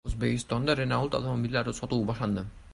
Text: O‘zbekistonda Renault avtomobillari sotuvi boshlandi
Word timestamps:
O‘zbekistonda 0.09 0.75
Renault 0.79 1.19
avtomobillari 1.19 1.77
sotuvi 1.83 2.11
boshlandi 2.11 2.49